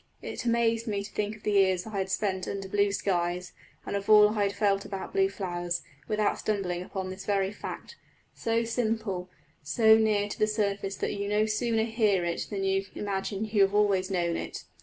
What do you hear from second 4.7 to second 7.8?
about blue flowers, without stumbling upon this very simple